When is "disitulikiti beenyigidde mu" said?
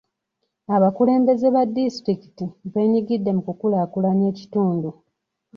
1.75-3.41